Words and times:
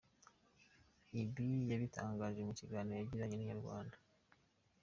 Ibi 1.21 1.49
yabitangaje 1.71 2.41
mu 2.47 2.53
kiganiro 2.59 2.97
yagiranye 2.99 3.35
na 3.35 3.43
inyarwanda. 3.43 3.97